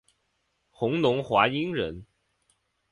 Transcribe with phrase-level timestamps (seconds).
[0.71, 2.07] 弘农华阴人。